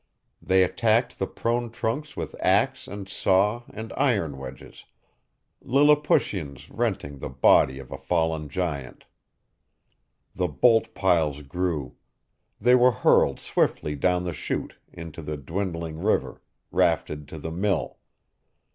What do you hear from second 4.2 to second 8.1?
wedges, Lilliputians rending the body of a